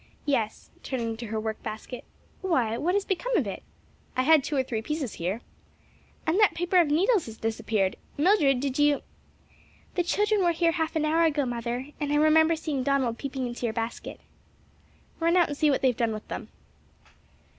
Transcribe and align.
"Yes," 0.25 0.71
turning 0.81 1.15
to 1.17 1.27
her 1.27 1.39
work 1.39 1.61
basket. 1.61 2.05
"Why, 2.41 2.75
what 2.75 2.95
has 2.95 3.05
become 3.05 3.37
of 3.37 3.45
it? 3.45 3.61
I 4.17 4.23
had 4.23 4.43
two 4.43 4.55
or 4.55 4.63
three 4.63 4.81
pieces 4.81 5.13
here. 5.21 5.41
And 6.25 6.39
that 6.39 6.55
paper 6.55 6.77
of 6.77 6.87
needles 6.87 7.27
has 7.27 7.37
disappeared! 7.37 7.97
Mildred 8.17 8.59
did 8.59 8.79
you" 8.79 9.03
"The 9.93 10.01
children 10.01 10.43
were 10.43 10.53
here 10.53 10.71
half 10.71 10.95
an 10.95 11.05
hour 11.05 11.23
ago, 11.25 11.45
mother, 11.45 11.89
and 11.99 12.11
I 12.11 12.15
remember 12.15 12.55
seeing 12.55 12.81
Donald 12.81 13.19
peeping 13.19 13.45
into 13.45 13.67
your 13.67 13.73
basket." 13.73 14.19
"Run 15.19 15.37
out 15.37 15.49
and 15.49 15.55
see 15.57 15.69
what 15.69 15.83
they 15.83 15.89
have 15.89 15.97
done 15.97 16.13
with 16.13 16.27
them." 16.29 16.47